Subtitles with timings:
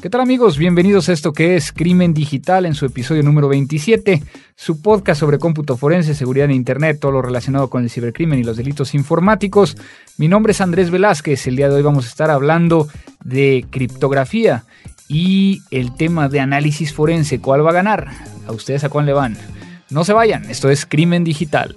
[0.00, 0.58] ¿Qué tal amigos?
[0.58, 4.22] Bienvenidos a esto que es Crimen Digital en su episodio número 27,
[4.54, 8.44] su podcast sobre cómputo forense, seguridad en Internet, todo lo relacionado con el cibercrimen y
[8.44, 9.76] los delitos informáticos.
[10.16, 12.86] Mi nombre es Andrés Velázquez, el día de hoy vamos a estar hablando
[13.24, 14.62] de criptografía
[15.08, 17.40] y el tema de análisis forense.
[17.40, 18.06] ¿Cuál va a ganar?
[18.46, 19.36] ¿A ustedes a cuál le van?
[19.90, 21.76] No se vayan, esto es Crimen Digital.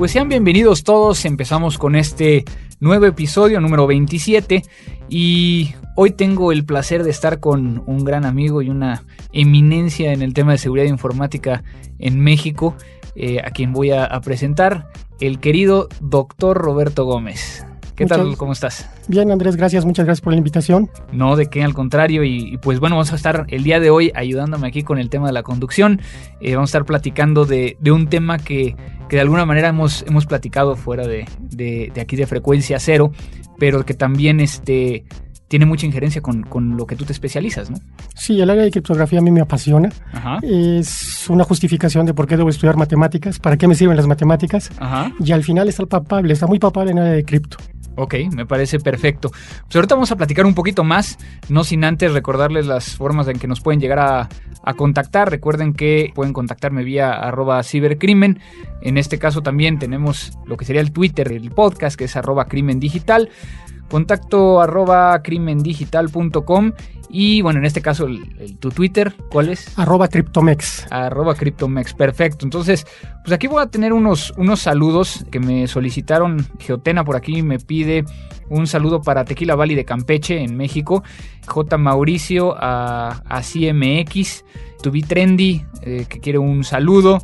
[0.00, 2.46] Pues sean bienvenidos todos, empezamos con este
[2.80, 4.62] nuevo episodio número 27
[5.10, 10.22] y hoy tengo el placer de estar con un gran amigo y una eminencia en
[10.22, 11.64] el tema de seguridad informática
[11.98, 12.74] en México,
[13.14, 14.88] eh, a quien voy a, a presentar,
[15.20, 17.66] el querido doctor Roberto Gómez.
[18.00, 18.34] ¿Qué tal?
[18.38, 18.88] ¿Cómo estás?
[19.08, 20.88] Bien, Andrés, gracias, muchas gracias por la invitación.
[21.12, 22.24] No, de qué, al contrario.
[22.24, 25.10] Y, y, pues bueno, vamos a estar el día de hoy ayudándome aquí con el
[25.10, 26.00] tema de la conducción.
[26.40, 28.74] Eh, vamos a estar platicando de, de un tema que,
[29.10, 33.12] que, de alguna manera hemos, hemos platicado fuera de, de, de, aquí de frecuencia cero,
[33.58, 35.04] pero que también este,
[35.48, 37.76] tiene mucha injerencia con, con, lo que tú te especializas, ¿no?
[38.14, 39.90] Sí, el área de criptografía a mí me apasiona.
[40.14, 40.38] Ajá.
[40.42, 44.70] Es una justificación de por qué debo estudiar matemáticas, para qué me sirven las matemáticas.
[44.78, 45.12] Ajá.
[45.22, 47.58] Y al final está el papable, está muy papable en el área de cripto.
[47.96, 49.30] Ok, me parece perfecto.
[49.30, 53.38] Pues ahorita vamos a platicar un poquito más, no sin antes recordarles las formas en
[53.38, 54.28] que nos pueden llegar a,
[54.76, 55.30] contactar.
[55.30, 58.40] Recuerden que pueden contactarme vía arroba cibercrimen.
[58.82, 62.44] En este caso también tenemos lo que sería el Twitter del podcast, que es arroba
[62.44, 63.30] crimen digital
[63.90, 66.72] contacto arroba crimendigital.com
[67.12, 69.76] y bueno, en este caso el, el, tu Twitter, ¿cuál es?
[69.78, 70.86] Arroba Cryptomex.
[70.90, 72.46] Arroba Cryptomex, perfecto.
[72.46, 72.86] Entonces,
[73.24, 76.46] pues aquí voy a tener unos, unos saludos que me solicitaron.
[76.60, 78.04] Geotena por aquí me pide
[78.48, 81.02] un saludo para Tequila Valley de Campeche en México.
[81.46, 81.78] J.
[81.78, 84.44] Mauricio a, a CMX.
[84.82, 87.18] Tubi Trendy eh, que quiere un saludo.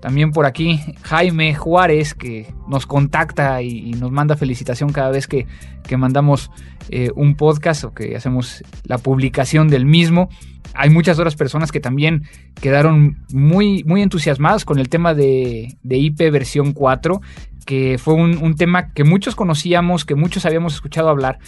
[0.00, 5.46] También por aquí Jaime Juárez que nos contacta y, nos manda felicitación cada vez que,
[5.82, 6.50] que mandamos
[6.88, 10.28] eh, un podcast o que hacemos la publicación del mismo.
[10.74, 12.24] Hay muchas otras personas que también
[12.60, 17.20] quedaron muy, muy entusiasmadas con el tema de, de IP versión 4,
[17.66, 21.38] que fue un, un tema que muchos conocíamos, que muchos habíamos escuchado hablar,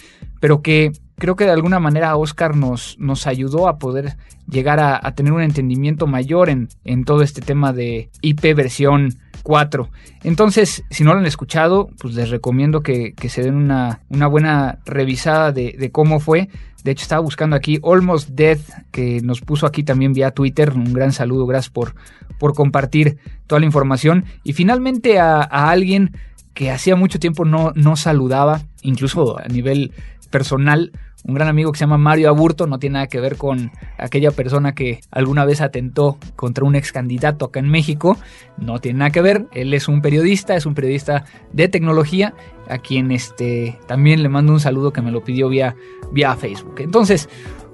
[0.41, 0.91] pero que
[1.21, 4.17] creo que de alguna manera Oscar nos, nos ayudó a poder
[4.49, 9.91] llegar a, tener un entendimiento mayor en, en, todo este tema de IP versión 4.
[10.23, 14.25] Entonces, si no lo han escuchado, pues les recomiendo que, que se den una, una
[14.25, 16.49] buena revisada de, de, cómo fue.
[16.83, 20.73] De hecho, estaba buscando aquí Almost Death, que nos puso aquí también vía Twitter.
[20.73, 21.93] Un gran saludo, gracias por,
[22.39, 24.25] por compartir toda la información.
[24.43, 26.17] Y finalmente a, a alguien
[26.55, 29.91] que hacía mucho tiempo no, no saludaba, incluso a nivel
[30.31, 30.91] personal,
[31.23, 34.31] un gran amigo que se llama Mario Aburto, no tiene nada que ver con aquella
[34.31, 38.17] persona que alguna vez atentó contra un ex candidato acá en México,
[38.57, 42.33] no tiene nada que ver, él es un periodista, es un periodista de tecnología,
[42.69, 45.75] a quien este, también le mando un saludo que me lo pidió vía,
[46.11, 46.75] vía Facebook.
[46.79, 47.29] Entonces,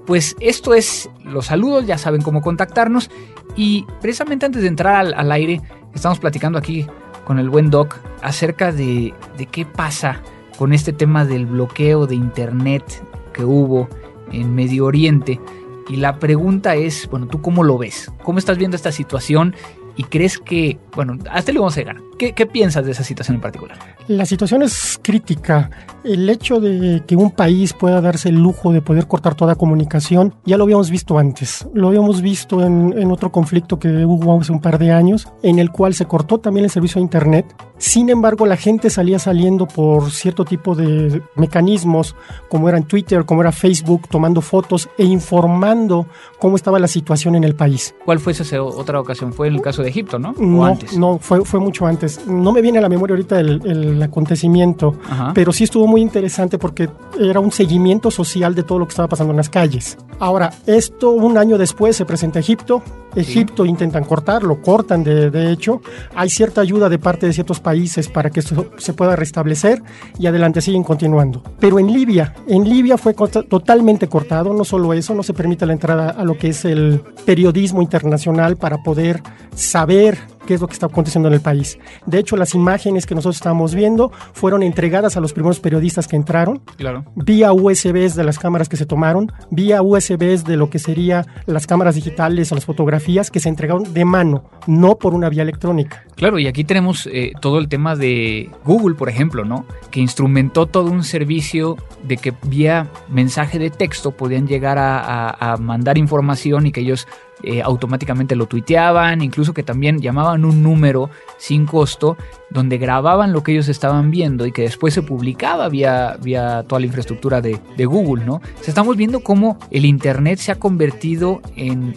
[0.06, 3.12] pues esto es los saludos, ya saben cómo contactarnos
[3.56, 5.62] y precisamente antes de entrar al, al aire,
[5.94, 6.88] estamos platicando aquí
[7.26, 10.22] con el buen Doc acerca de, de qué pasa
[10.58, 13.04] con este tema del bloqueo de Internet
[13.38, 13.88] que hubo
[14.32, 15.40] en Medio Oriente.
[15.88, 18.12] Y la pregunta es, bueno, ¿tú cómo lo ves?
[18.24, 19.56] ¿Cómo estás viendo esta situación?
[19.98, 21.98] ¿Y crees que, bueno, hasta le vamos a llegar?
[22.20, 23.78] ¿Qué, ¿Qué, piensas de esa situación en particular?
[24.08, 25.70] La situación es crítica.
[26.04, 30.36] El hecho de que un país pueda darse el lujo de poder cortar toda comunicación,
[30.46, 31.68] ya lo habíamos visto antes.
[31.74, 35.60] Lo habíamos visto en, en otro conflicto que hubo hace un par de años, en
[35.60, 37.56] el cual se cortó también el servicio de Internet.
[37.78, 42.16] Sin embargo, la gente salía saliendo por cierto tipo de mecanismos,
[42.50, 46.08] como era en Twitter, como era Facebook, tomando fotos e informando
[46.40, 47.96] cómo estaba la situación en el país.
[48.06, 49.34] ¿Cuál fue esa otra ocasión?
[49.34, 50.32] ¿Fue el caso de Egipto, no?
[50.38, 50.98] ¿O no, antes?
[50.98, 52.26] no fue, fue mucho antes.
[52.28, 55.32] No me viene a la memoria ahorita el, el acontecimiento, Ajá.
[55.34, 56.90] pero sí estuvo muy interesante porque
[57.20, 59.98] era un seguimiento social de todo lo que estaba pasando en las calles.
[60.20, 62.82] Ahora, esto un año después se presenta a Egipto.
[63.18, 65.82] Egipto intentan cortarlo, cortan de, de, hecho.
[66.16, 69.82] Hay cierta ayuda de parte de ciertos países para que esto se pueda restablecer
[70.20, 71.44] y adelante siguen continuando.
[71.60, 75.74] Pero en Libia, en Libia fue totalmente cortado, no solo eso, no se permite la
[75.74, 79.22] entrada a lo que es el periodismo internacional para poder
[79.56, 80.18] saber
[80.48, 81.78] qué es lo que está aconteciendo en el país.
[82.08, 86.16] De hecho, las imágenes que nosotros estábamos viendo fueron entregadas a los primeros periodistas que
[86.16, 87.06] entraron, claro.
[87.16, 91.68] vía USBs de las cámaras que se tomaron, vía USBs de lo que sería las
[91.68, 96.04] cámaras digitales o las fotografías que se entregaron de mano, no por una vía electrónica.
[96.16, 99.66] Claro, y aquí tenemos eh, todo el tema de Google, por ejemplo, ¿no?
[99.92, 105.98] Que instrumentó todo un servicio de que vía mensaje de texto podían llegar a mandar
[105.98, 107.08] información y que ellos
[107.44, 112.18] eh, automáticamente lo tuiteaban, incluso que también llamaban un número sin costo
[112.50, 116.80] donde grababan lo que ellos estaban viendo y que después se publicaba vía, vía toda
[116.80, 118.42] la infraestructura de, Google, ¿no?
[118.66, 121.96] estamos viendo cómo el Internet se ha convertido en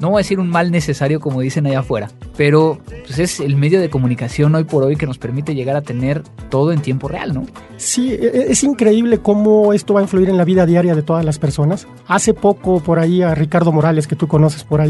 [0.00, 3.56] no voy a decir un mal necesario como dicen allá afuera, pero pues es el
[3.56, 7.06] medio de comunicación hoy por hoy que nos permite llegar a tener todo en tiempo
[7.06, 7.44] real, ¿no?
[7.76, 11.02] Sí, e, e, es increíble cómo esto va a influir en la vida diaria de
[11.02, 11.86] todas las personas.
[12.08, 14.89] Hace poco por ahí a Ricardo Morales, que tú conoces por ahí,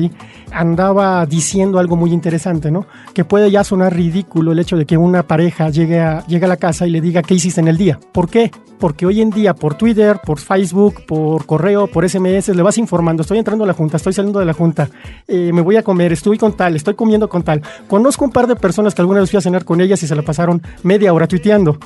[0.53, 2.87] andaba diciendo algo muy interesante, ¿no?
[3.15, 6.49] Que puede ya sonar ridículo el hecho de que una pareja llegue a, llegue a
[6.49, 7.99] la casa y le diga qué hiciste en el día.
[8.13, 8.51] ¿Por qué?
[8.79, 13.23] Porque hoy en día por Twitter, por Facebook, por correo, por SMS, le vas informando,
[13.23, 14.89] estoy entrando a la junta, estoy saliendo de la junta,
[15.29, 17.61] eh, me voy a comer, estoy con tal, estoy comiendo con tal.
[17.89, 20.15] Conozco un par de personas que alguna vez fui a cenar con ellas y se
[20.15, 21.79] la pasaron media hora tuiteando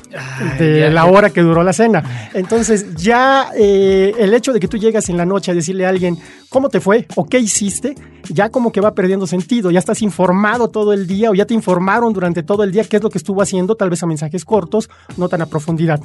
[0.57, 2.29] de la hora que duró la cena.
[2.33, 5.89] Entonces ya eh, el hecho de que tú llegas en la noche a decirle a
[5.89, 6.17] alguien
[6.55, 7.95] cómo te fue o qué hiciste,
[8.29, 11.53] ya como que va perdiendo sentido, ya estás informado todo el día o ya te
[11.53, 14.45] informaron durante todo el día qué es lo que estuvo haciendo, tal vez a mensajes
[14.45, 15.99] cortos, no tan a profundidad.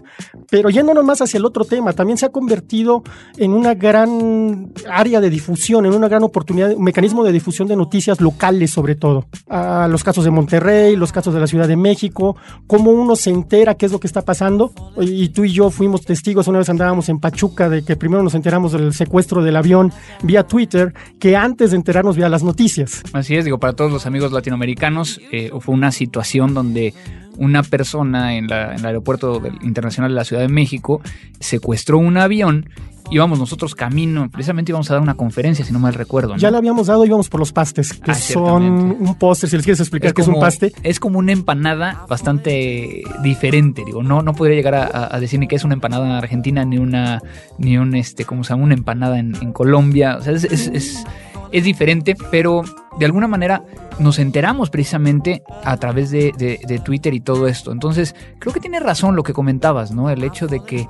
[0.51, 3.05] Pero yéndonos más hacia el otro tema, también se ha convertido
[3.37, 7.77] en una gran área de difusión, en una gran oportunidad, un mecanismo de difusión de
[7.77, 9.27] noticias locales sobre todo.
[9.49, 12.35] a los casos de Monterrey, los casos de la Ciudad de México,
[12.67, 14.73] cómo uno se entera qué es lo que está pasando.
[15.01, 18.35] Y tú y yo fuimos testigos, una vez andábamos en Pachuca de que primero nos
[18.35, 19.93] enteramos del secuestro del avión
[20.23, 23.03] vía Twitter, que antes de enterarnos vía las noticias.
[23.13, 26.95] Así es, digo, para todos los amigos latinoamericanos, eh, fue una situación donde
[27.37, 31.01] una persona en, la, en el aeropuerto internacional de la Ciudad de México
[31.39, 32.69] secuestró un avión
[33.11, 36.37] íbamos nosotros camino, precisamente íbamos a dar una conferencia, si no mal recuerdo.
[36.37, 39.65] Ya la habíamos dado, íbamos por los pastes, que ah, son un póster, si les
[39.65, 40.73] quieres explicar qué es un paste.
[40.83, 45.57] Es como una empanada bastante diferente, digo, no, no podría llegar a, decir ni que
[45.57, 47.23] es una empanada en Argentina, ni una,
[47.59, 48.65] ni un, este, ¿cómo se llama?
[48.65, 51.05] Una empanada en, Colombia, o sea, es, es
[51.53, 52.63] es diferente, pero
[52.99, 53.65] de alguna manera
[53.99, 57.73] nos enteramos precisamente a través de, Twitter y todo esto.
[57.73, 60.11] Entonces, creo que tiene razón lo que comentabas, ¿no?
[60.11, 60.87] El hecho de que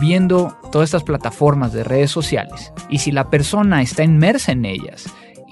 [0.00, 5.06] viendo todas estas plataformas de redes sociales y si la persona está inmersa en ellas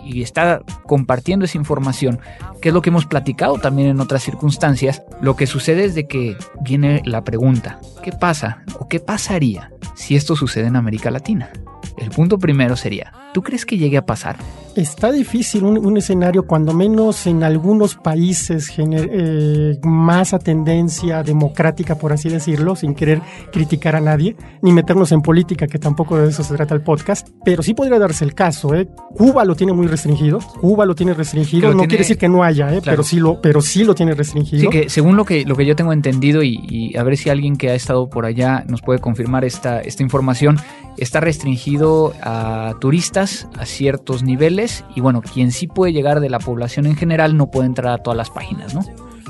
[0.05, 2.21] y está compartiendo esa información,
[2.61, 6.07] que es lo que hemos platicado también en otras circunstancias, lo que sucede es de
[6.07, 11.51] que viene la pregunta, ¿qué pasa o qué pasaría si esto sucede en América Latina?
[11.99, 14.37] El punto primero sería, ¿tú crees que llegue a pasar?
[14.77, 22.13] Está difícil un, escenario, cuando menos en algunos países eh, más a tendencia democrática, por
[22.13, 26.45] así decirlo, sin querer criticar a nadie, ni meternos en política, que tampoco de eso
[26.45, 28.75] se trata el podcast, pero sí podría darse el caso.
[28.75, 28.87] ¿eh?
[29.17, 32.75] Cuba lo tiene muy restringido, Cuba lo tiene restringido, no quiere decir que no haya,
[32.75, 32.83] ¿eh?
[32.85, 34.61] pero, sí lo, pero sí lo tiene restringido.
[34.61, 37.57] Sí, que según lo que, lo que yo tengo entendido, y, a ver si alguien
[37.57, 40.59] que ha estado por allá nos puede confirmar esta, esta información,
[40.99, 46.39] está restringido a turistas a ciertos niveles y bueno, quien sí puede llegar de la
[46.39, 48.83] población en general no puede entrar a todas las páginas, ¿no?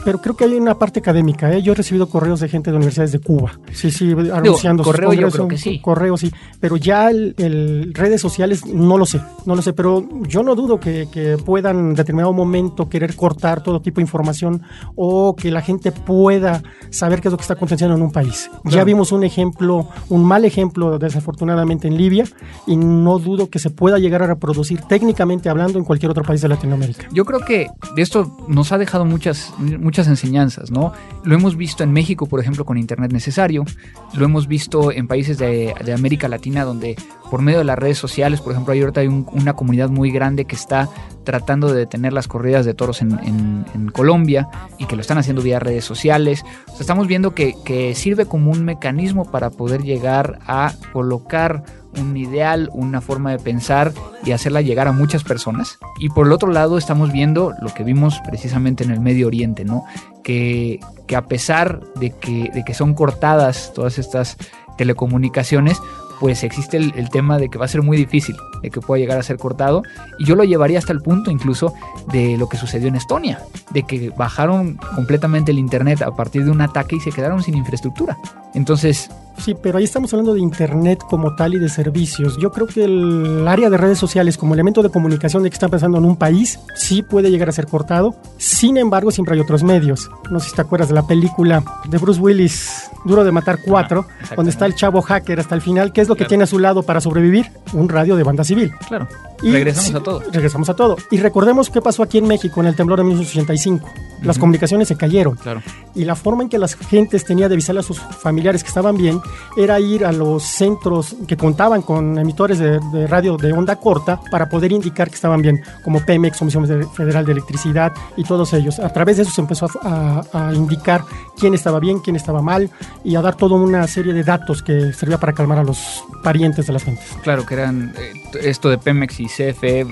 [0.07, 1.53] Pero creo que hay una parte académica.
[1.53, 1.63] ¿eh?
[1.63, 3.59] Yo he recibido correos de gente de universidades de Cuba.
[3.73, 5.81] Sí, sí, anunciando correo, yo creo que sí.
[5.81, 6.31] Correo, sí.
[6.61, 9.73] Pero ya el, redes sociales no lo sé, no lo sé.
[9.73, 14.03] Pero yo no dudo que, que, puedan en determinado momento querer cortar todo tipo de
[14.03, 14.63] información
[14.95, 18.49] o que la gente pueda saber qué es lo que está aconteciendo en un país.
[18.63, 22.27] Ya vimos un ejemplo, un mal ejemplo desafortunadamente en Libia
[22.69, 26.43] y no dudo que se pueda llegar a reproducir técnicamente hablando en cualquier otro país
[26.43, 27.09] de Latinoamérica.
[27.13, 30.93] Yo creo que de esto nos ha dejado muchas, muchas muchas enseñanzas, ¿no?
[31.25, 33.65] Lo hemos visto en México, por ejemplo, con Internet Necesario,
[34.13, 36.97] lo hemos visto en países de, América Latina donde
[37.31, 40.55] por medio de las redes sociales, por ejemplo, ahorita hay una comunidad muy grande que
[40.55, 40.91] está
[41.25, 44.49] tratando de detener las corridas de toros en, Colombia
[44.79, 46.45] y que lo están haciendo vía redes sociales.
[46.79, 51.65] estamos viendo que sirve como un mecanismo para poder llegar a colocar
[51.99, 53.93] un ideal, una forma de pensar
[54.25, 55.79] y hacerla llegar a muchas personas.
[55.99, 59.65] Y por el otro lado estamos viendo lo que vimos precisamente en el Medio Oriente,
[59.65, 59.85] ¿no?
[60.23, 64.37] Que, que a pesar de que, de que son cortadas todas estas
[64.77, 65.81] telecomunicaciones,
[66.21, 69.19] pues existe el, tema de que va a ser muy difícil de que pueda llegar
[69.19, 69.83] a ser cortado.
[70.19, 71.75] Y yo lo llevaría hasta el punto incluso
[72.13, 76.51] de lo que sucedió en Estonia, de que bajaron completamente el Internet a partir de
[76.51, 78.17] un ataque y se quedaron sin infraestructura.
[78.55, 82.39] Entonces, Sí, pero ahí estamos hablando de Internet como tal y de servicios.
[82.39, 85.69] Yo creo que el área de redes sociales como elemento de comunicación de que está
[85.69, 88.17] pensando en un país sí puede llegar a ser cortado.
[88.39, 90.11] Sin embargo, siempre hay otros medios.
[90.31, 94.07] No sé si te acuerdas de la película de Bruce Willis, Duro de Matar 4,
[94.37, 95.93] donde está el chavo hacker hasta el final.
[95.93, 97.51] ¿Qué es lo que tiene a su lado para sobrevivir?
[97.73, 98.73] Un radio de banda civil.
[98.89, 99.09] Claro.
[99.43, 100.23] Y regresamos a todo.
[100.33, 100.97] Regresamos a todo.
[101.11, 103.89] Y recordemos qué pasó aquí en México en el temblor de 1985.
[104.23, 105.37] Las comunicaciones se cayeron.
[105.37, 105.63] Claro.
[105.95, 108.97] Y la forma en que las gentes tenían de avisarle a sus familiares que estaban
[108.97, 109.21] bien
[109.57, 114.49] era ir a los centros que contaban con emisores de, radio de onda corta para
[114.49, 118.79] poder indicar que estaban bien, como Pemex, Comisión Federal de Electricidad y todos ellos.
[118.79, 121.05] A través de eso se empezó a, indicar
[121.39, 122.71] quién estaba bien, quién estaba mal
[123.05, 126.67] y a dar toda una serie de datos que servía para calmar a los parientes
[126.67, 127.07] de las gentes.
[127.23, 128.13] Claro, que eran eh,
[128.43, 129.87] esto de Pemex y CFE,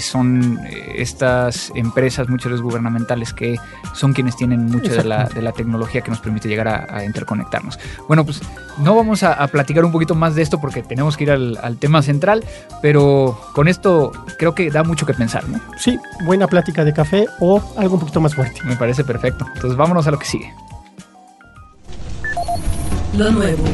[0.00, 3.56] son eh, estas empresas, muchas veces gubernamentales, que
[3.94, 7.04] son quienes tienen mucha de la, de la, tecnología que nos permite llegar a, a
[7.04, 7.78] interconectarnos.
[8.08, 8.42] Bueno, pues
[8.78, 11.76] no vamos vamos a, platicar un poquito más de esto porque tenemos que ir al,
[11.78, 12.44] tema central,
[12.82, 15.60] pero con esto creo que da mucho que pensar, ¿no?
[15.78, 18.60] Sí, buena plática de café o algo un poquito más fuerte.
[18.64, 19.46] Me parece perfecto.
[19.54, 20.52] Entonces vámonos a lo que sigue.
[23.16, 23.64] Lo nuevo.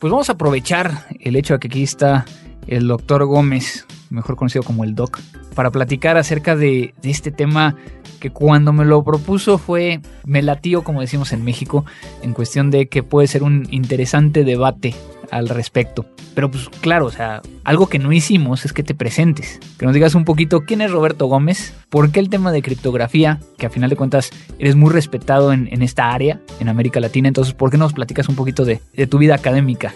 [0.00, 2.24] Pues vamos a aprovechar el hecho de que aquí está
[2.66, 5.20] el doctor Gómez, mejor conocido como el Doc,
[5.54, 7.76] para platicar acerca de, de este tema
[8.18, 11.84] que cuando me lo propuso fue, me latió, como decimos en México,
[12.22, 14.94] en cuestión de que puede ser un interesante debate
[15.30, 16.06] al respecto.
[16.34, 19.94] Pero pues claro, o sea, algo que no hicimos es que te presentes, que nos
[19.94, 23.70] digas un poquito quién es Roberto Gómez, por qué el tema de criptografía, que a
[23.70, 27.78] final de cuentas eres muy respetado en, esta área, en América Latina, entonces, ¿por qué
[27.78, 29.94] nos platicas un poquito de, de tu vida académica?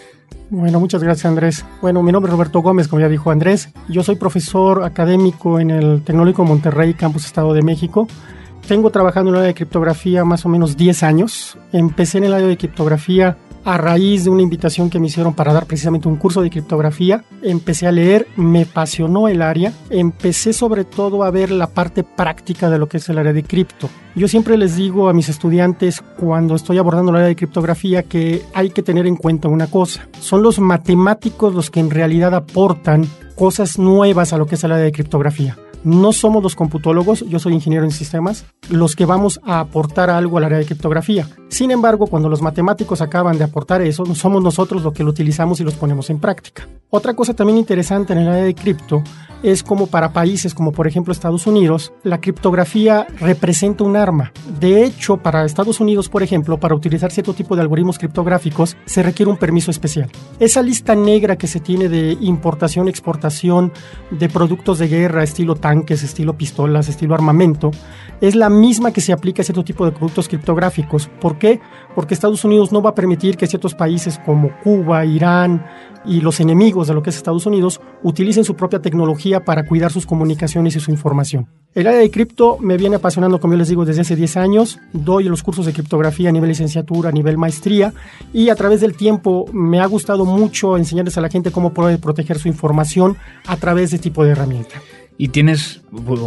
[0.50, 1.64] Bueno, muchas gracias Andrés.
[1.80, 3.70] Bueno, mi nombre es Roberto Gómez, como ya dijo Andrés.
[3.88, 8.06] Yo soy profesor académico en el Tecnológico Monterrey, Campus Estado de México.
[8.68, 11.58] Tengo trabajando en el área de criptografía más o menos 10 años.
[11.72, 15.52] Empecé en el área de criptografía a raíz de una invitación que me hicieron para
[15.52, 17.24] dar precisamente un curso de criptografía.
[17.42, 19.72] Empecé a leer, me apasionó el área.
[19.90, 23.42] Empecé sobre todo a ver la parte práctica de lo que es el área de
[23.42, 23.88] cripto.
[24.14, 28.42] Yo siempre les digo a mis estudiantes cuando estoy abordando el área de criptografía que
[28.54, 30.08] hay que tener en cuenta una cosa.
[30.20, 34.72] Son los matemáticos los que en realidad aportan cosas nuevas a lo que es el
[34.72, 39.40] área de criptografía no somos los computólogos, yo soy ingeniero en sistemas, los que vamos
[39.44, 41.28] a aportar algo al área de criptografía.
[41.48, 45.60] Sin embargo, cuando los matemáticos acaban de aportar eso, somos nosotros los que lo utilizamos
[45.60, 46.68] y los ponemos en práctica.
[46.90, 49.02] Otra cosa también interesante en el área de cripto
[49.42, 54.32] es como para países como por ejemplo Estados Unidos, la criptografía representa un arma.
[54.60, 59.02] De hecho, para Estados Unidos, por ejemplo, para utilizar cierto tipo de algoritmos criptográficos se
[59.02, 60.10] requiere un permiso especial.
[60.38, 63.72] Esa lista negra que se tiene de importación, exportación
[64.10, 67.70] de productos de guerra, estilo tanques, estilo pistolas, estilo armamento,
[68.20, 71.08] es la misma que se aplica a cierto tipo de productos criptográficos.
[71.20, 71.60] ¿Por qué?
[71.94, 75.64] Porque Estados Unidos no va a permitir que ciertos países como Cuba, Irán,
[76.04, 79.92] y los enemigos de lo que es Estados Unidos utilicen su propia tecnología para cuidar
[79.92, 81.48] sus comunicaciones y su información.
[81.74, 84.78] El área de cripto me viene apasionando, como yo les digo, desde hace 10 años.
[84.92, 87.94] Doy los cursos de criptografía a nivel licenciatura, a nivel maestría
[88.32, 91.96] y a través del tiempo me ha gustado mucho enseñarles a la gente cómo puede
[91.96, 94.82] proteger su información a través de este tipo de herramienta.
[95.18, 95.82] Y tienes,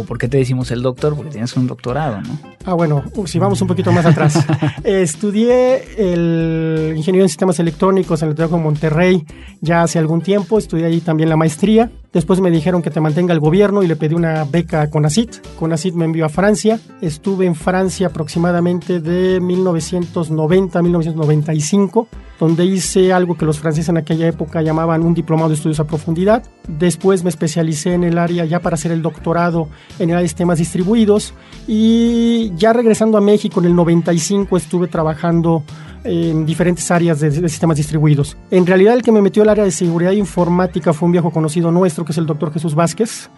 [0.08, 1.16] ¿por qué te decimos el doctor?
[1.16, 2.38] Porque tienes un doctorado, ¿no?
[2.64, 4.38] Ah, bueno, si vamos un poquito más atrás.
[4.84, 9.26] estudié el ingeniería en sistemas electrónicos en el Tecnológico de Monterrey
[9.60, 10.58] ya hace algún tiempo.
[10.58, 11.90] Estudié ahí también la maestría.
[12.16, 15.54] Después me dijeron que te mantenga el gobierno y le pedí una beca a CONACIT.
[15.58, 16.80] CONACIT me envió a Francia.
[17.02, 22.08] Estuve en Francia aproximadamente de 1990 a 1995,
[22.40, 25.86] donde hice algo que los franceses en aquella época llamaban un diplomado de estudios a
[25.86, 26.42] profundidad.
[26.66, 29.68] Después me especialicé en el área ya para hacer el doctorado
[29.98, 31.34] en el área de sistemas distribuidos.
[31.68, 35.64] Y ya regresando a México en el 95 estuve trabajando
[36.06, 38.36] en diferentes áreas de, sistemas distribuidos.
[38.50, 41.70] En realidad el que me metió al área de seguridad informática fue un viejo conocido
[41.72, 43.28] nuestro, que es el doctor Jesús Vázquez,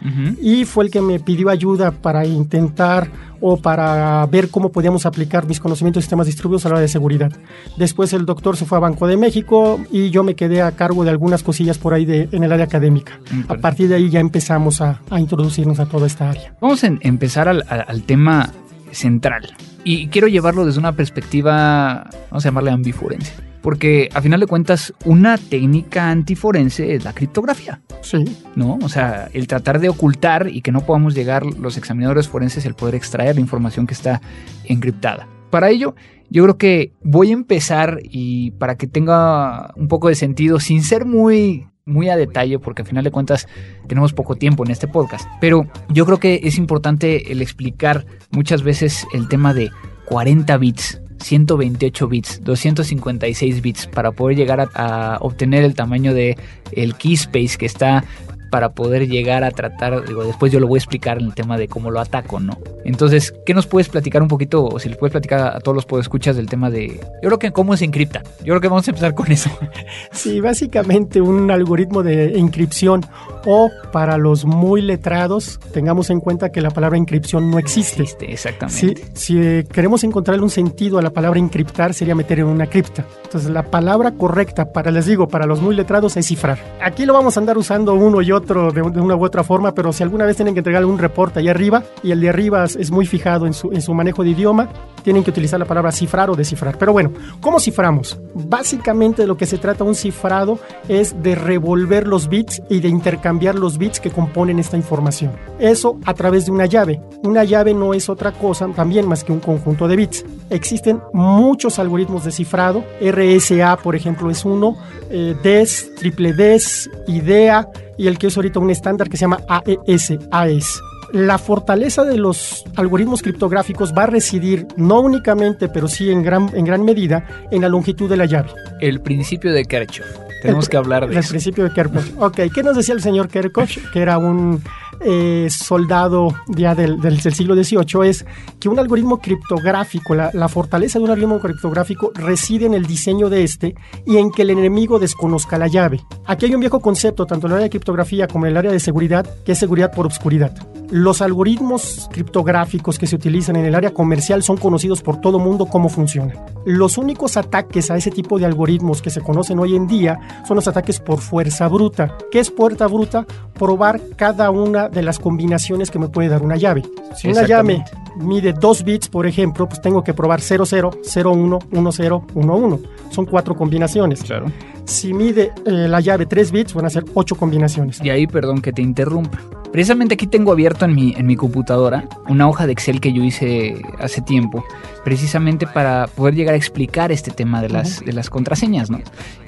[0.41, 3.11] y fue el que me pidió ayuda para intentar
[3.41, 6.89] o para ver cómo podíamos aplicar mis conocimientos de sistemas distribuidos a la área de
[6.89, 7.33] seguridad.
[7.77, 11.05] Después el doctor se fue a Banco de México y yo me quedé a cargo
[11.05, 13.21] de algunas cosillas por ahí de, en el área académica.
[13.49, 16.55] A partir de ahí ya empezamos a, introducirnos a toda esta área.
[16.61, 18.53] Vamos a empezar al, al tema
[18.91, 19.55] central.
[19.85, 23.48] Y quiero llevarlo desde una perspectiva, vamos a llamarle ambiforense.
[23.62, 27.81] Porque a final de cuentas, una técnica antiforense es la criptografía.
[28.03, 28.25] Sí.
[28.55, 28.79] ¿No?
[28.83, 32.75] O sea, el tratar de ocultar y que no podamos llegar los examinadores forenses el
[32.75, 34.21] poder extraer la información que está
[34.65, 35.29] encriptada.
[35.50, 35.95] Para ello,
[36.31, 40.83] yo creo que voy a empezar y para que tenga un poco de sentido, sin
[40.83, 43.49] ser muy muy a detalle porque al final de cuentas
[43.88, 45.27] tenemos poco tiempo en este podcast.
[45.41, 49.71] Pero yo creo que es importante el explicar muchas veces el tema de
[50.05, 56.37] 40 bits 128 bits, 256 bits para poder llegar a, obtener el tamaño de
[56.73, 58.05] el keyspace que está
[58.50, 61.57] para poder llegar a tratar, digo, después yo lo voy a explicar en el tema
[61.57, 62.59] de cómo lo ataco, ¿no?
[62.85, 65.87] Entonces, ¿qué nos puedes platicar un poquito, o si les puedes platicar a todos los
[65.87, 68.23] podescuchas del tema de, yo creo que cómo se encripta?
[68.40, 69.50] Yo creo que vamos a empezar con eso.
[70.12, 73.05] Sí, básicamente un algoritmo de encripción
[73.47, 78.02] o para los muy letrados, tengamos en cuenta que la palabra encripción no existe.
[78.02, 79.05] existe exactamente.
[79.14, 83.05] Si, si queremos encontrarle un sentido a la palabra encriptar, sería meter en una cripta.
[83.25, 86.59] Entonces, la palabra correcta para, les digo, para los muy letrados es cifrar.
[86.83, 90.02] Aquí lo vamos a andar usando uno y de, una u otra forma, pero si
[90.02, 93.07] alguna vez tienen que entregar un reporte allá arriba y el de arriba es muy
[93.07, 94.68] fijado en su, en su manejo de idioma,
[95.02, 96.76] tienen que utilizar la palabra cifrar o descifrar.
[96.78, 98.18] Pero bueno, ¿cómo ciframos?
[98.35, 103.54] Básicamente lo que se trata un cifrado es de revolver los bits y de intercambiar
[103.54, 105.33] los bits que componen esta información.
[105.59, 107.00] Eso a través de una llave.
[107.23, 110.25] Una llave no es otra cosa también más que un conjunto de bits.
[110.50, 112.85] Existen muchos algoritmos de cifrado.
[113.00, 114.76] RSA, por ejemplo, es uno.
[115.11, 117.68] Eh, DES, triple DES, IDEA
[117.99, 120.81] y el que es ahorita un estándar que se llama AES, AES
[121.12, 126.50] la fortaleza de los algoritmos criptográficos va a residir no únicamente, pero sí en gran,
[126.55, 128.50] en gran medida, en la longitud de la llave.
[128.81, 130.07] El principio de Kirchhoff.
[130.43, 132.12] Tenemos que hablar de el principio de Kirchhoff.
[132.19, 133.90] Ok, ¿qué nos decía el señor Kirchhoff?
[133.93, 134.62] Que era un
[135.00, 138.26] eh, soldado ya del, siglo XVIII es
[138.59, 143.28] que un algoritmo criptográfico, la, la, fortaleza de un algoritmo criptográfico reside en el diseño
[143.28, 143.75] de este
[144.07, 146.00] y en que el enemigo desconozca la llave.
[146.26, 148.73] Aquí hay un viejo concepto, tanto en el área de criptografía como en el área
[148.73, 150.55] de seguridad, que es seguridad por obscuridad.
[150.90, 155.66] Los algoritmos criptográficos que se utilizan en el área comercial son conocidos por todo mundo
[155.66, 156.38] cómo funcionan.
[156.64, 160.57] Los únicos ataques a ese tipo de algoritmos que se conocen hoy en día son
[160.57, 162.16] los ataques por fuerza bruta.
[162.30, 163.26] ¿Qué es fuerza bruta?
[163.52, 166.83] Probar cada una de las combinaciones que me puede dar una llave.
[167.14, 167.85] Si una llave
[168.19, 170.91] mide 2 bits, por ejemplo, pues tengo que probar 00,
[171.25, 172.89] 01, 10, 11.
[173.11, 174.23] Son cuatro combinaciones.
[174.23, 174.47] Claro.
[174.85, 178.01] Si mide eh, la llave 3 bits, van a ser 8 combinaciones.
[178.03, 179.39] Y ahí, perdón que te interrumpa.
[179.73, 183.23] Precisamente aquí tengo abierto en mi, en mi computadora una hoja de Excel que yo
[183.23, 184.65] hice hace tiempo,
[185.05, 189.01] precisamente para poder llegar a explicar este tema de las, de las contraseñas, ¿no?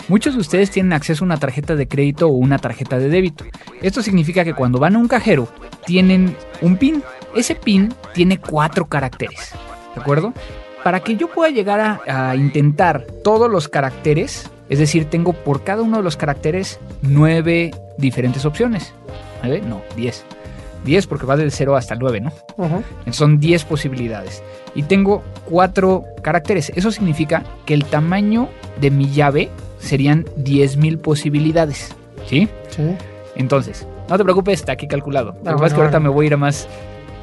[0.09, 3.44] Muchos de ustedes tienen acceso a una tarjeta de crédito o una tarjeta de débito.
[3.81, 5.49] Esto significa que cuando van a un cajero
[5.87, 7.03] tienen un PIN.
[7.35, 9.53] Ese PIN tiene cuatro caracteres,
[9.95, 10.33] ¿de acuerdo?
[10.83, 15.62] Para que yo pueda llegar a, a intentar todos los caracteres, es decir, tengo por
[15.62, 18.95] cada uno de los caracteres nueve diferentes opciones.
[19.43, 19.62] ¿9?
[19.62, 20.25] No, 10.
[20.85, 22.33] 10 porque va del 0 hasta el 9, ¿no?
[23.12, 24.43] Son 10 posibilidades.
[24.75, 26.73] Y tengo 4 caracteres.
[26.75, 28.49] Eso significa que el tamaño
[28.81, 31.95] de mi llave serían 10.000 posibilidades.
[32.27, 32.49] ¿Sí?
[32.69, 32.97] Sí.
[33.37, 35.35] Entonces, no te preocupes, está aquí calculado.
[35.45, 36.69] Lo que pasa es que ahorita me voy a ir a más.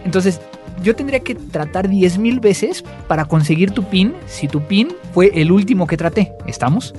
[0.05, 0.41] Entonces,
[0.83, 5.51] yo tendría que tratar 10.000 veces para conseguir tu pin si tu pin fue el
[5.51, 6.33] último que traté.
[6.45, 6.93] ¿Estamos?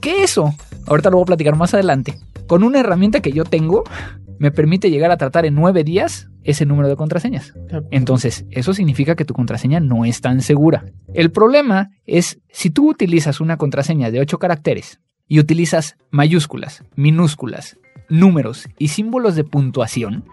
[0.00, 0.54] ¿Qué eso?
[0.86, 2.18] Ahorita lo voy a platicar más adelante.
[2.46, 3.84] Con una herramienta que yo tengo,
[4.38, 7.54] me permite llegar a tratar en nueve días ese número de contraseñas.
[7.90, 10.84] Entonces, eso significa que tu contraseña no es tan segura.
[11.14, 17.78] El problema es si tú utilizas una contraseña de ocho caracteres y utilizas mayúsculas, minúsculas,
[18.08, 20.24] números y símbolos de puntuación,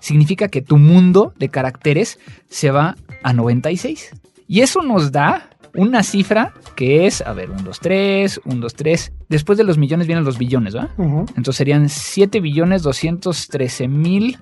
[0.00, 2.18] significa que tu mundo de caracteres
[2.48, 4.12] se va a 96.
[4.46, 8.74] Y eso nos da una cifra que es, a ver, 1, 2, 3, 1, 2,
[8.74, 9.12] 3.
[9.28, 10.90] Después de los millones vienen los billones, ¿va?
[10.98, 14.38] Entonces serían 7 billones 213 mil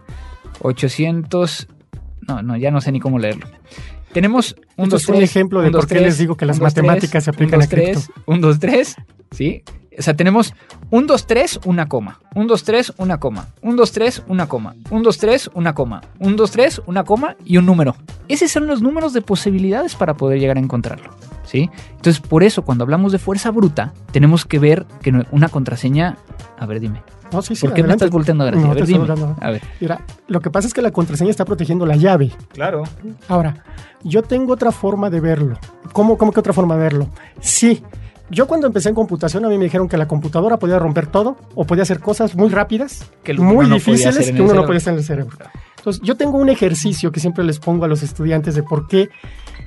[0.60, 1.68] 800.
[2.28, 3.46] No, no, ya no sé ni cómo leerlo.
[4.12, 5.16] Tenemos un 2, 3.
[5.16, 8.00] un ejemplo de por qué les digo que las matemáticas se aplican a cripto.
[8.26, 8.96] 1, 2, 3,
[9.30, 9.62] ¿sí?
[9.98, 10.54] O sea, tenemos
[10.90, 12.20] un 2, 3, una coma.
[12.34, 13.48] Un 2, 3, una coma.
[13.62, 14.74] Un 2, 3, una coma.
[14.90, 16.02] Un 2, 3, una coma.
[16.18, 17.96] Un 2, 3, una coma y un número.
[18.28, 21.10] Esos son los números de posibilidades para poder llegar a encontrarlo.
[21.44, 21.70] ¿Sí?
[21.90, 26.16] Entonces, por eso, cuando hablamos de fuerza bruta, tenemos que ver que una contraseña.
[26.58, 27.02] A ver, dime.
[27.32, 28.56] No, sí, sí, ¿Por qué me estás volteando a ver?
[28.56, 29.06] No, a ver, dime.
[29.40, 29.62] A ver.
[29.80, 32.32] Mira, lo que pasa es que la contraseña está protegiendo la llave.
[32.52, 32.84] Claro.
[33.28, 33.64] Ahora,
[34.04, 35.58] yo tengo otra forma de verlo.
[35.92, 37.08] ¿Cómo, cómo que otra forma de verlo?
[37.40, 37.82] Sí.
[38.28, 41.36] Yo cuando empecé en computación a mí me dijeron que la computadora podía romper todo
[41.54, 44.98] o podía hacer cosas muy rápidas, que muy difíciles que uno no podía hacer en
[44.98, 45.36] el cerebro.
[46.02, 49.08] Yo tengo un ejercicio que siempre les pongo a los estudiantes de por qué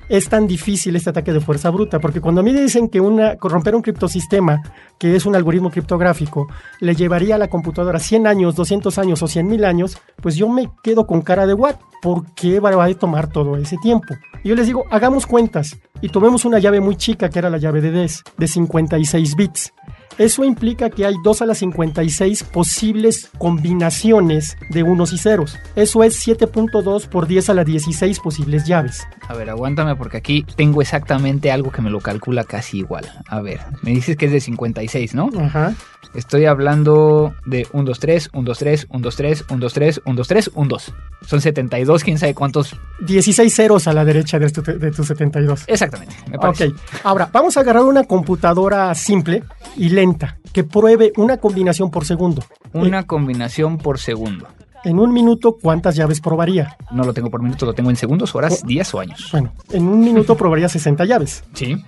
[0.10, 3.76] es tan difícil este ataque de fuerza bruta, porque cuando a mí dicen que romper
[3.76, 4.62] un criptosistema,
[4.98, 6.48] que es un algoritmo criptográfico,
[6.82, 10.50] le llevaría a la computadora 100 años, 200 años o 100 mil años, pues yo
[10.50, 14.16] me quedo con cara de what, ¿por qué va a tomar todo ese tiempo?
[14.44, 17.58] Y yo les digo, hagamos cuentas y tomemos una llave muy chica que era la
[17.58, 19.74] llave de DES, de 56 bits.
[20.20, 25.58] Eso implica que hay 2 a las 56 posibles combinaciones de unos y ceros.
[25.78, 29.08] Eso es 7.2 por 10 a la 16 posibles llaves.
[29.30, 33.10] A ver, aguántame porque aquí tengo exactamente algo que me lo calcula casi igual.
[33.28, 35.30] A ver, me dices que es de 56, ¿no?
[35.40, 35.74] Ajá.
[36.14, 40.02] Estoy hablando de 1, 2, 3, 1, 2, 3, 1, 2, 3, 1, 2, 3,
[40.06, 40.94] 1, 2, 3, 1, 2.
[41.22, 42.76] Son 72, quién sabe cuántos.
[43.02, 45.64] 16 ceros a la derecha de tu, de tu 72.
[45.68, 46.68] Exactamente, me parece.
[46.68, 49.44] Ok, ahora vamos a agarrar una computadora simple
[49.76, 52.44] y lenta que pruebe una combinación por segundo.
[52.74, 54.48] Una combinación por segundo.
[54.84, 56.78] En un minuto, ¿cuántas llaves probaría?
[56.92, 59.28] No lo tengo por minuto, lo tengo en segundos, horas, días o años.
[59.32, 61.44] Bueno, en un minuto probaría 60 llaves.
[61.54, 61.84] Sí.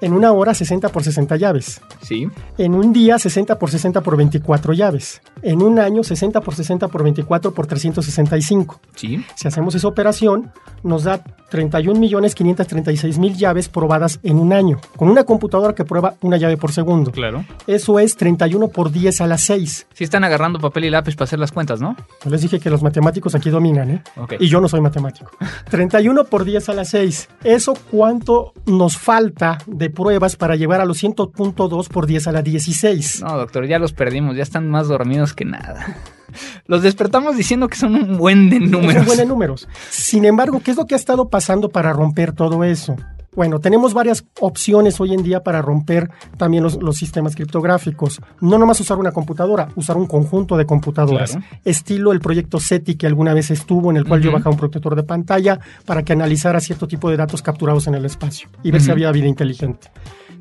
[0.00, 1.80] En una hora 60 por 60 llaves.
[2.02, 2.28] Sí.
[2.56, 5.20] En un día 60 por 60 por 24 llaves.
[5.42, 8.80] En un año 60 por 60 por 24 por 365.
[8.94, 9.24] Sí.
[9.34, 15.74] Si hacemos esa operación, nos da 31.536.000 llaves probadas en un año, con una computadora
[15.74, 17.10] que prueba una llave por segundo.
[17.10, 17.44] Claro.
[17.66, 19.86] Eso es 31 por 10 a las 6.
[19.92, 21.96] Sí están agarrando papel y lápiz para hacer las cuentas, ¿no?
[22.24, 24.02] Yo les dije que los matemáticos aquí dominan, ¿eh?
[24.16, 24.34] Ok.
[24.40, 25.30] Y yo no soy matemático.
[25.70, 27.28] 31 por 10 a las 6.
[27.44, 32.42] ¿Eso cuánto nos falta de pruebas para llevar a los 100.2 por 10 a la
[32.42, 33.22] 16?
[33.22, 35.96] No, doctor, ya los perdimos, ya están más dormidos que nada.
[36.66, 38.96] Los despertamos diciendo que son un buen de números.
[38.96, 39.66] Son buen de números.
[39.88, 42.96] Sin embargo, ¿qué es lo que ha estado pasando para romper todo eso?
[43.34, 48.20] Bueno, tenemos varias opciones hoy en día para romper también los, los, sistemas criptográficos.
[48.40, 51.32] No nomás usar una computadora, usar un conjunto de computadoras.
[51.32, 51.46] Claro.
[51.64, 54.96] Estilo el proyecto SETI que alguna vez estuvo, en el cual yo bajaba un protector
[54.96, 58.80] de pantalla para que analizara cierto tipo de datos capturados en el espacio y ver
[58.80, 59.88] si había vida inteligente.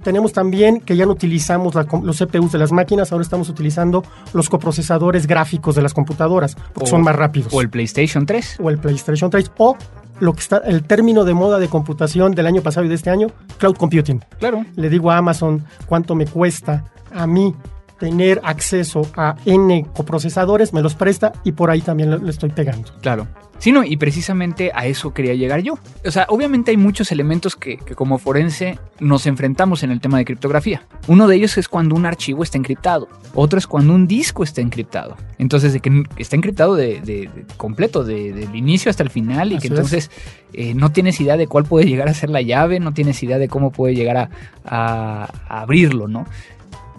[0.04, 4.04] Tenemos también que ya no utilizamos la los CPUs de las máquinas, ahora estamos utilizando
[4.34, 8.58] los coprocesadores gráficos de las computadoras, porque O- son más rápidos O el PlayStation 3.
[8.62, 9.76] o el PlayStation 3 o
[10.20, 13.10] lo que está el término de moda de computación del año pasado y de este
[13.10, 13.28] año,
[13.58, 14.24] cloud computing.
[14.40, 14.66] Claro.
[14.76, 17.56] Le digo a Amazon cuánto me cuesta a mí
[18.00, 22.92] tener acceso a N coprocesadores, me los presta y por ahí también le, estoy pegando.
[23.02, 23.28] Claro.
[23.60, 25.80] Sí, no, y precisamente a eso quería llegar yo.
[26.06, 30.20] O sea, obviamente hay muchos elementos que, que como forense nos enfrentamos en el tema
[30.20, 30.84] de criptografía.
[31.08, 33.08] Uno de ellos es cuando un archivo está encriptado.
[33.34, 35.18] Otro es cuando un disco está encriptado.
[35.40, 39.52] Entonces, de que está encriptado de, de- de completo, de- del inicio hasta el final,
[39.52, 39.80] y Así que es.
[39.80, 40.12] entonces
[40.54, 43.40] eh, no tienes idea de cuál puede llegar a ser la llave, no tienes idea
[43.40, 44.30] de cómo puede llegar a,
[44.66, 46.26] a- a abrirlo, ¿no?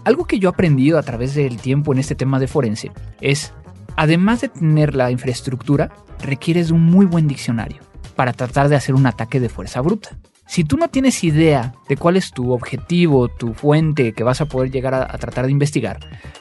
[0.05, 2.91] Algo que yo he aprendido a través del tiempo en este tema de forense
[3.21, 3.53] es,
[3.99, 5.91] además de tener la infraestructura,
[6.23, 7.83] requieres un muy buen diccionario
[8.15, 10.11] para tratar de hacer un ataque de fuerza bruta.
[10.47, 14.47] Si tú no tienes idea de cuál es tu objetivo, tu fuente que vas a
[14.47, 15.99] poder llegar a, a tratar de investigar,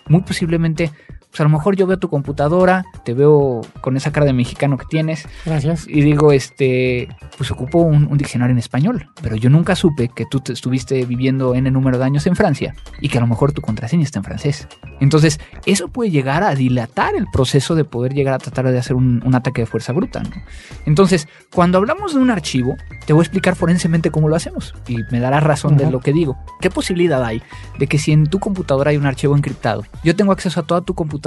[0.08, 0.92] muy posiblemente,
[1.38, 4.76] pues a lo mejor yo veo tu computadora, te veo con esa cara de mexicano
[4.76, 5.88] que tienes, Gracias.
[5.88, 10.26] y digo, este, pues ocupo un, un diccionario en español, pero yo nunca supe que
[10.26, 13.28] tú te estuviste viviendo en el número de años en Francia y que a lo
[13.28, 14.68] mejor tu contraseña está en francés.
[15.00, 18.96] Entonces, eso puede llegar a dilatar el proceso de poder llegar a tratar de hacer
[18.96, 20.24] un, un ataque de fuerza bruta.
[20.24, 20.32] ¿no?
[20.88, 24.98] Entonces, cuando hablamos de un archivo, te voy a explicar forensemente cómo lo hacemos y
[25.12, 26.36] me darás razón de lo que digo.
[26.62, 27.44] ¿Qué posibilidad hay
[27.78, 30.82] de que si en tu computadora hay un archivo encriptado, yo tengo acceso a toda
[30.82, 31.27] tu computadora,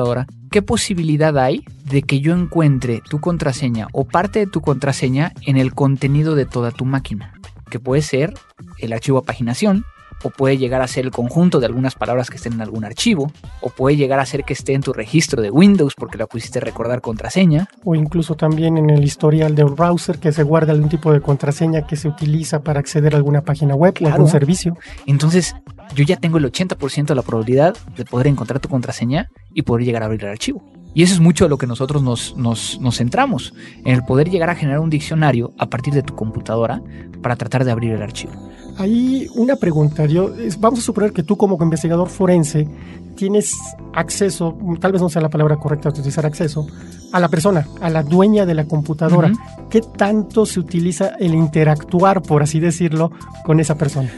[0.51, 5.57] ¿qué posibilidad hay de que yo encuentre tu contraseña o parte de tu contraseña en
[5.57, 7.35] el contenido de toda tu máquina?
[7.71, 8.35] Que puede ser
[8.79, 9.85] el archivo a paginación,
[10.23, 13.31] o puede llegar a ser el conjunto de algunas palabras que estén en algún archivo,
[13.61, 16.61] o puede llegar a ser que esté en tu registro de Windows porque la pusiste
[16.61, 17.69] recordar contraseña.
[17.85, 21.87] O incluso también en el historial del browser que se guarda algún tipo de contraseña
[21.87, 24.77] que se utiliza para acceder a alguna página web o algún servicio.
[25.07, 25.55] Entonces,
[25.95, 29.85] yo ya tengo el 80% de la probabilidad de poder encontrar tu contraseña y poder
[29.85, 30.63] llegar a abrir el archivo.
[30.93, 33.55] Y eso es mucho de lo que nosotros nos, nos, nos centramos,
[33.85, 36.83] en el poder llegar a generar un diccionario a partir de tu computadora
[37.23, 38.33] para tratar de abrir el archivo.
[38.79, 40.07] Ahí una pregunta.
[40.07, 42.69] Yo, vamos a suponer que tú como investigador forense
[43.17, 43.59] tienes
[43.93, 46.67] acceso, tal vez no sea la palabra correcta utilizar acceso,
[47.13, 49.33] a la persona, a la dueña de la computadora.
[49.69, 53.13] ¿Qué tanto se utiliza el interactuar, por así decirlo,
[53.45, 54.11] con esa persona?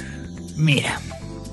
[0.57, 1.01] Mira,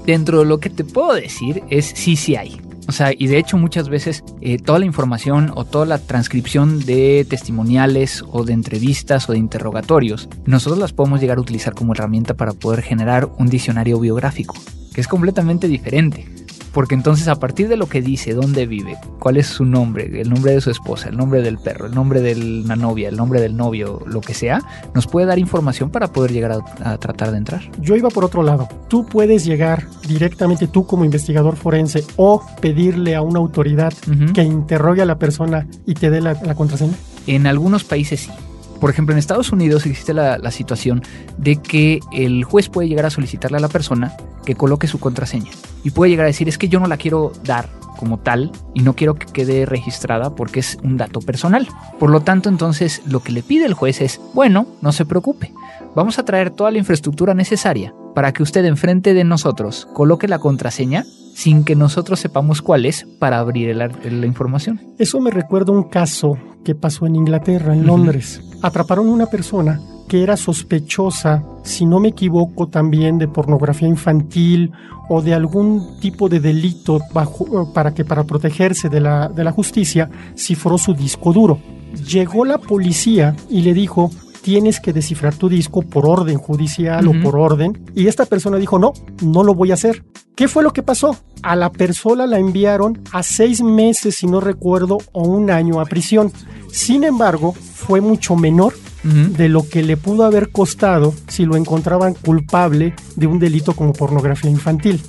[0.05, 2.61] dentro de lo que te puedo decir es sí, sí hay.
[2.89, 6.83] O sea, y de hecho muchas veces eh, toda la información o toda la transcripción
[6.87, 11.93] de testimoniales o de entrevistas o de interrogatorios, nosotros las podemos llegar a utilizar como
[11.93, 14.55] herramienta para poder generar un diccionario biográfico,
[14.91, 16.25] que es completamente diferente
[16.73, 20.29] porque entonces a partir de lo que dice, dónde vive, cuál es su nombre, el
[20.29, 23.41] nombre de su esposa, el nombre del perro, el nombre de la novia, el nombre
[23.41, 24.61] del novio, lo que sea,
[24.93, 27.61] nos puede dar información para poder llegar a, tratar de entrar.
[27.79, 28.67] Yo iba por otro lado.
[28.87, 33.93] Tú puedes llegar directamente tú como investigador forense o pedirle a una autoridad
[34.33, 36.95] que interrogue a la persona y te dé la contraseña.
[37.27, 38.31] En algunos países sí.
[38.79, 41.03] Por ejemplo, en Estados Unidos existe la, situación
[41.37, 44.15] de que el juez puede llegar a solicitarle a la persona
[44.45, 45.51] que coloque su contraseña
[45.83, 48.81] y puede llegar a decir es que yo no la quiero dar como tal y
[48.81, 51.67] no quiero que quede registrada porque es un dato personal.
[51.99, 55.53] Por lo tanto, entonces lo que le pide el juez es, bueno, no se preocupe,
[55.95, 60.39] vamos a traer toda la infraestructura necesaria para que usted enfrente de nosotros coloque la
[60.39, 64.81] contraseña sin que nosotros sepamos cuál es para abrir la información.
[64.97, 68.41] Eso me recuerda un caso que pasó en Inglaterra, en Londres.
[68.61, 74.71] Atraparon a una persona que era sospechosa, si no me equivoco, también de pornografía infantil
[75.07, 79.51] o de algún tipo de delito bajo, para que para protegerse de la, de la
[79.51, 81.59] justicia cifró su disco duro.
[82.07, 84.09] Llegó la policía y le dijo,
[84.41, 87.79] tienes que descifrar tu disco por orden judicial o por orden.
[87.95, 90.03] Y esta persona dijo, no, no lo voy a hacer.
[90.39, 91.17] ¿Qué fue lo que pasó?
[91.43, 95.85] A la persona la enviaron a seis meses, si no recuerdo, o un año a
[95.85, 96.31] prisión.
[96.71, 98.73] Sin embargo, fue mucho menor
[99.03, 103.91] de lo que le pudo haber costado si lo encontraban culpable de un delito como
[103.91, 105.01] pornografía infantil.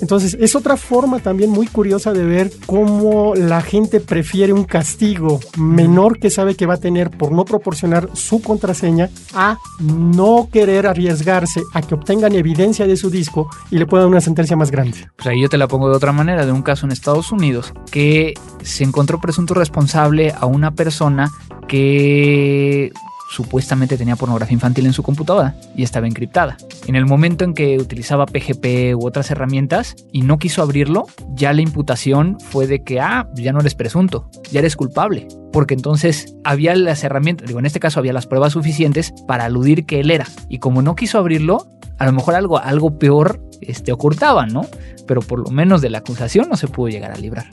[0.00, 5.40] Entonces, es otra forma también muy curiosa de ver cómo la gente prefiere un castigo
[5.56, 10.86] menor que sabe que va a tener por no proporcionar su contraseña a no querer
[10.86, 15.08] arriesgarse a que obtengan evidencia de su disco y le puedan una sentencia más grande.
[15.16, 17.72] Pues ahí yo te la pongo de otra manera, de un caso en Estados Unidos
[17.90, 21.30] que se encontró presunto responsable a una persona
[21.66, 22.92] que
[23.28, 26.56] supuestamente tenía pornografía infantil en su computadora y estaba encriptada.
[26.86, 31.52] En el momento en que utilizaba PGP u otras herramientas y no quiso abrirlo, ya
[31.52, 35.28] la imputación fue de que, ah, ya no eres presunto, ya eres culpable.
[35.52, 39.86] Porque entonces había las herramientas, digo, en este caso había las pruebas suficientes para aludir
[39.86, 40.26] que él era.
[40.48, 41.66] Y como no quiso abrirlo,
[41.98, 44.66] a lo mejor algo, algo peor este, ocultaba, ¿no?
[45.06, 47.46] Pero por lo menos de la acusación no se pudo llegar a librar.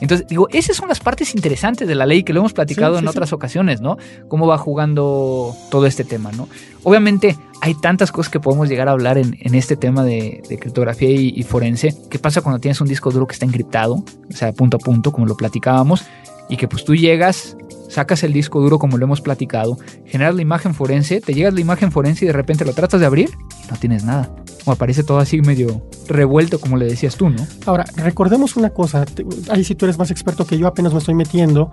[0.00, 3.08] Entonces, digo, esas son las partes interesantes de la ley que lo hemos platicado en
[3.08, 3.98] otras ocasiones, ¿no?
[4.28, 6.48] Cómo va jugando todo este tema, ¿no?
[6.84, 11.42] Obviamente hay tantas cosas que podemos llegar a hablar en, este tema de, criptografía y,
[11.44, 11.94] forense.
[12.10, 14.04] ¿Qué pasa cuando tienes un disco duro que está encriptado?
[14.28, 16.04] O sea, punto a punto, como lo platicábamos,
[16.48, 17.56] y que pues tú llegas,
[17.92, 21.60] sacas el disco duro como lo hemos platicado, generas la imagen forense, te llegas la
[21.60, 23.30] imagen forense y de repente lo tratas de abrir
[23.64, 24.34] y no tienes nada.
[24.64, 27.46] O aparece todo así medio revuelto, como le decías tú, ¿no?
[27.66, 29.04] Ahora, recordemos una cosa,
[29.50, 31.70] ahí si tú eres más experto que yo, apenas me estoy metiendo,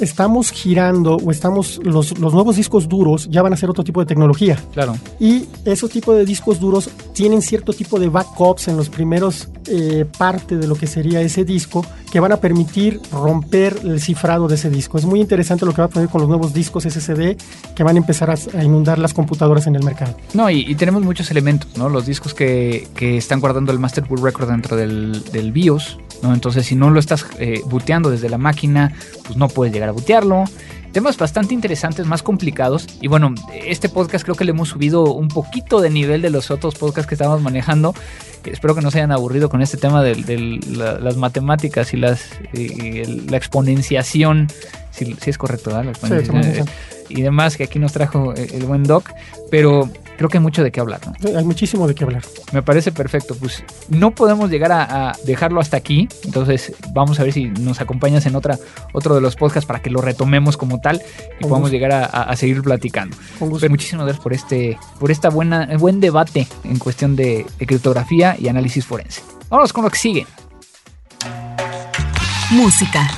[0.00, 4.00] estamos girando o estamos, los, los nuevos discos duros ya van a ser otro tipo
[4.00, 4.56] de tecnología.
[4.72, 4.96] Claro.
[5.18, 10.06] Y esos tipos de discos duros tienen cierto tipo de backups en los primeros eh,
[10.16, 14.54] parte de lo que sería ese disco que van a permitir romper el cifrado de
[14.54, 14.98] ese disco.
[14.98, 17.36] Es muy interesante lo que va a poner con los nuevos discos SSD
[17.74, 20.14] que van a empezar a, inundar las computadoras en el mercado.
[20.34, 21.88] No, y, tenemos muchos elementos, ¿no?
[21.88, 26.34] Los discos que, que están guardando el Master Boot Record dentro del, del BIOS, ¿no?
[26.34, 28.92] Entonces, si no lo estás eh, booteando desde la máquina,
[29.24, 30.44] pues no puedes llegar a bootearlo.
[30.92, 32.86] Temas bastante interesantes, más complicados.
[33.00, 36.50] Y bueno, este podcast creo que le hemos subido un poquito de nivel de los
[36.50, 37.94] otros podcasts que estábamos manejando.
[38.44, 40.16] Espero que no se hayan aburrido con este tema de,
[40.72, 44.48] las matemáticas y las la exponenciación.
[45.06, 45.94] Si, es correcto, ¿verdad?
[47.08, 49.10] y demás que aquí nos trajo el buen Doc.
[49.50, 51.00] Pero creo que hay mucho de qué hablar.
[51.06, 51.38] ¿no?
[51.38, 52.22] Hay muchísimo de qué hablar.
[52.52, 53.34] Me parece perfecto.
[53.34, 56.08] Pues no podemos llegar a, dejarlo hasta aquí.
[56.24, 58.58] Entonces vamos a ver si nos acompañas en otra,
[58.92, 61.00] otro de los podcasts para que lo retomemos como tal
[61.40, 63.16] y podamos llegar a, seguir platicando.
[63.38, 68.36] Pues, muchísimas gracias por este, por esta buena, buen debate en cuestión de, de criptografía
[68.38, 69.22] y análisis forense.
[69.48, 70.26] Vamos con lo que sigue.
[72.50, 73.08] Música.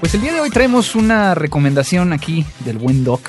[0.00, 3.20] Pues el día de hoy traemos una recomendación aquí del buen Doc,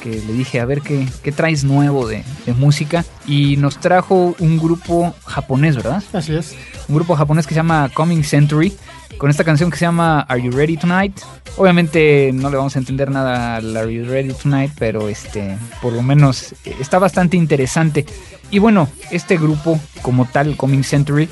[0.00, 3.04] que le dije a ver qué, qué traes nuevo de, de, música.
[3.26, 6.02] Y nos trajo un grupo japonés, ¿verdad?
[6.12, 6.54] Así es.
[6.88, 8.72] Un grupo japonés que se llama Coming Century,
[9.18, 11.20] con esta canción que se llama Are You Ready Tonight?
[11.56, 15.92] Obviamente no le vamos a entender nada al Are You Ready Tonight, pero este, por
[15.92, 18.06] lo menos está bastante interesante.
[18.50, 21.28] Y bueno, este grupo como tal, Coming Century,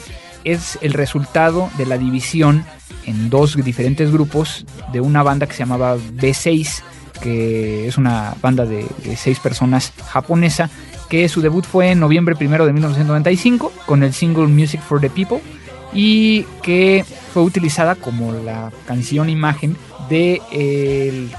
[0.52, 2.64] es el resultado de la división
[3.06, 6.82] en dos diferentes grupos de una banda que se llamaba B6,
[7.22, 10.70] que es una banda de, seis personas japonesa,
[11.08, 15.10] que su debut fue en noviembre primero de 1995 con el single Music for the
[15.10, 15.40] People
[15.92, 19.76] y que fue utilizada como la canción imagen
[20.10, 21.30] de el,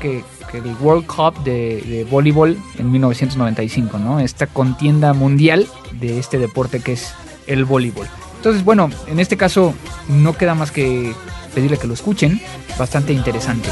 [0.00, 4.20] que, que el World Cup de, de, voleibol en 1995, ¿no?
[4.20, 7.14] Esta contienda mundial de este deporte que es
[7.46, 8.08] el voleibol.
[8.42, 9.72] Entonces, bueno, en este caso
[10.08, 11.14] no queda más que
[11.54, 12.42] pedirle que lo escuchen,
[12.76, 13.68] bastante interesante.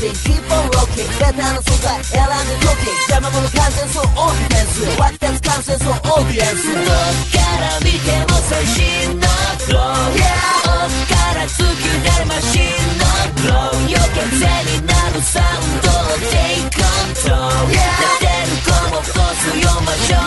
[0.00, 9.26] moving, keep on rocking ベタな素材選んでロッキン邪魔者完全そうオーディエンス湧き立つ完成そうオーディエンスどっから見ても最新の
[9.66, 13.04] フロー、yeah、奥から突き出るマシンの
[13.36, 20.22] グロー余計癖になるサウンドを Take control、yeah、出てる子もこすよ魔性の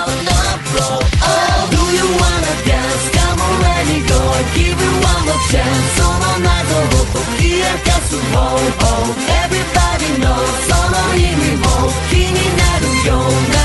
[0.63, 3.12] フロー、oh, Do you wanna dance?
[4.52, 9.14] Give you one more chance その謎を解き明かす Oh, oh,
[9.46, 11.64] everybody knows その意味も
[12.10, 13.63] 気になるような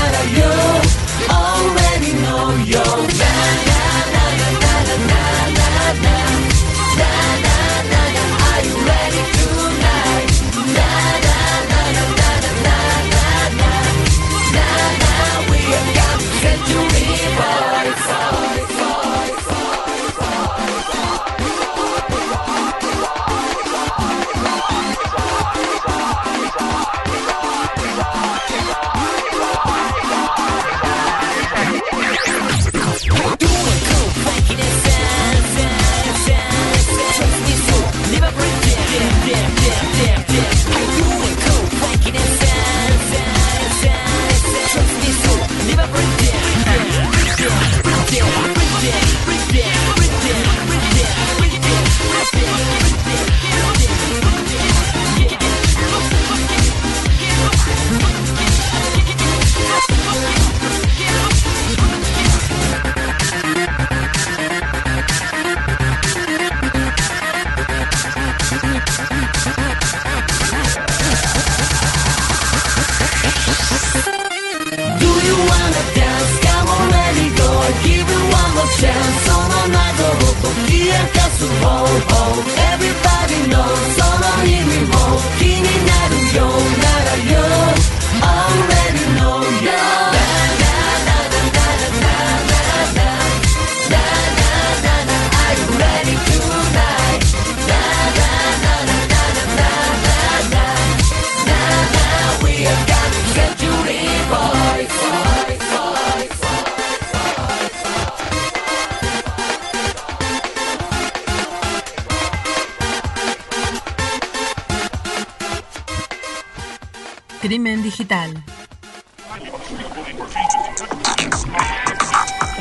[81.52, 82.59] oh, oh.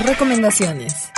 [0.03, 1.11] Recomendaciones.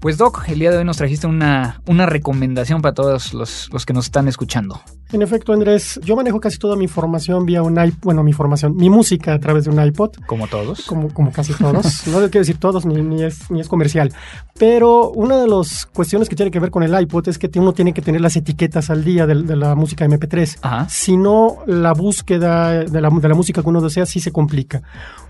[0.00, 3.84] Pues Doc, el día de hoy nos trajiste una, una recomendación para todos los, los
[3.84, 4.80] que nos están escuchando.
[5.10, 8.76] En efecto, Andrés, yo manejo casi toda mi información vía un iPod, bueno, mi formación,
[8.76, 10.10] mi música a través de un iPod.
[10.26, 10.84] Como todos.
[10.86, 12.06] Como, como casi todos.
[12.06, 14.12] no quiero decir todos, ni, ni, es, ni es comercial.
[14.58, 17.72] Pero una de las cuestiones que tiene que ver con el iPod es que uno
[17.72, 20.58] tiene que tener las etiquetas al día de, de la música MP3.
[20.60, 20.88] Ajá.
[20.90, 24.82] Si no, la búsqueda de la, de la, música que uno desea sí se complica.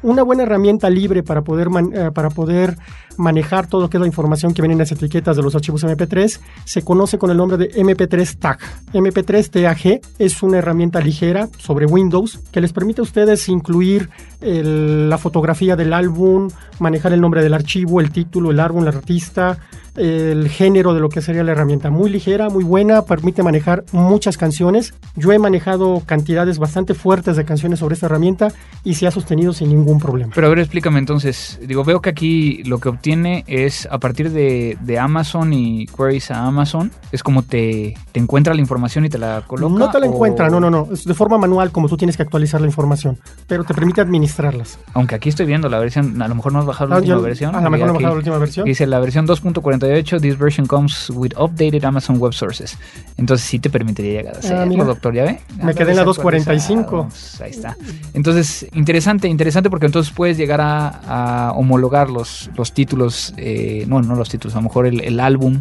[0.02, 2.76] Una buena herramienta libre para poder, man, eh, para poder
[3.18, 5.84] manejar todo lo que es la información que viene en las etiquetas de los archivos
[5.84, 8.58] MP3 se conoce con el nombre de MP3 Tag.
[8.92, 10.00] MP3 TAG CAG.
[10.18, 14.08] Es una herramienta ligera sobre Windows que les permite a ustedes incluir
[14.40, 19.58] la fotografía del álbum, manejar el nombre del archivo, el título, el álbum, el artista,
[19.98, 21.90] el género de lo que sería la herramienta.
[21.90, 24.94] Muy ligera, muy buena, permite manejar muchas canciones.
[25.16, 28.52] Yo he manejado cantidades bastante fuertes de canciones sobre esta herramienta
[28.84, 30.32] y se ha sostenido sin ningún problema.
[30.34, 31.58] Pero a ver, explícame entonces.
[31.66, 36.46] Digo, veo que aquí lo que obtiene es a partir de, Amazon y queries a
[36.46, 39.84] Amazon, es como te, te, encuentra la información y te la coloca.
[39.84, 40.88] No te la encuentra, no, no, no.
[40.92, 44.78] Es de forma manual como tú tienes que actualizar la información, pero te permite administrarlas.
[44.94, 47.18] Aunque aquí estoy viendo la versión, a lo mejor no has bajado la ah, última
[47.18, 47.54] versión.
[47.54, 48.64] A lo mejor no he bajado la última versión.
[48.66, 52.76] Dice la versión 2.48, this version comes with updated Amazon Web Sources.
[53.16, 55.40] Entonces sí te permitiría llegar a ser, ah, doctor, ¿ya ve?
[55.62, 57.40] Me quedé en la 2.45.
[57.42, 57.76] Ahí está.
[58.14, 64.14] Entonces, interesante, interesante porque entonces puedes llegar a, homologar los, los títulos, eh, no, no
[64.14, 65.60] los títulos, a lo mejor el, álbum,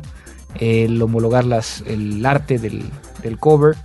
[0.59, 2.83] el homologar las, el arte del,
[3.21, 3.75] del cover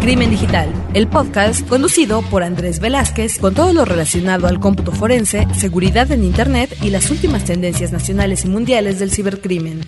[0.01, 5.49] Crimen Digital, el podcast conducido por Andrés Velázquez con todo lo relacionado al cómputo forense,
[5.55, 9.81] seguridad en Internet y las últimas tendencias nacionales y mundiales del cibercrimen.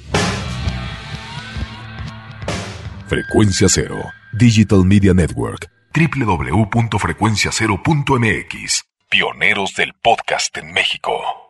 [3.09, 11.48] Frecuencia Cero, Digital Media Network, www.frecuenciacero.mx, pioneros del podcast en México.